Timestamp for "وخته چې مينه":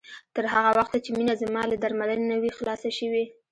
0.79-1.33